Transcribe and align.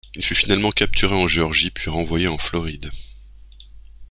Il 0.15 0.25
fut 0.25 0.33
finalement 0.33 0.71
capturé 0.71 1.13
en 1.13 1.27
Géorgie 1.27 1.69
puis 1.69 1.91
renvoyé 1.91 2.27
en 2.27 2.39
Floride. 2.39 2.89